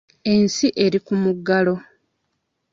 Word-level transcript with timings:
Ensi 0.33 0.67
eri 0.83 0.99
ku 1.05 1.13
muggalo. 1.21 1.75